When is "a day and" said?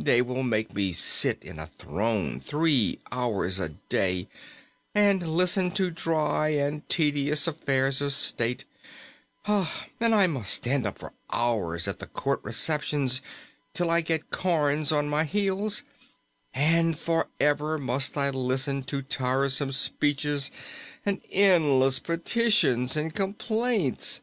3.60-5.36